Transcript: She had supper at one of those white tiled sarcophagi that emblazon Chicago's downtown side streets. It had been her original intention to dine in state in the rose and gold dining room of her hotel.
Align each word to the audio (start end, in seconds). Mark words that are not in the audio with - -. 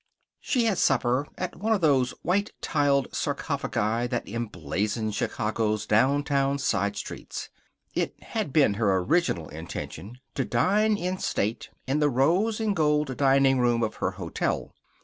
She 0.39 0.65
had 0.65 0.79
supper 0.79 1.27
at 1.37 1.57
one 1.57 1.73
of 1.73 1.81
those 1.81 2.15
white 2.23 2.53
tiled 2.59 3.13
sarcophagi 3.13 4.07
that 4.07 4.27
emblazon 4.27 5.11
Chicago's 5.11 5.85
downtown 5.85 6.57
side 6.57 6.95
streets. 6.95 7.49
It 7.93 8.15
had 8.23 8.51
been 8.51 8.73
her 8.81 8.97
original 8.97 9.47
intention 9.49 10.17
to 10.33 10.43
dine 10.43 10.97
in 10.97 11.19
state 11.19 11.69
in 11.85 11.99
the 11.99 12.09
rose 12.09 12.59
and 12.59 12.75
gold 12.75 13.15
dining 13.15 13.59
room 13.59 13.83
of 13.83 13.97
her 13.97 14.09
hotel. 14.17 14.73